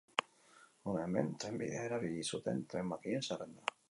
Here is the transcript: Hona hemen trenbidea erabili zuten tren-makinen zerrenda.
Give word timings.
Hona 0.91 1.03
hemen 1.07 1.29
trenbidea 1.43 1.85
erabili 1.89 2.25
zuten 2.37 2.65
tren-makinen 2.73 3.29
zerrenda. 3.31 3.73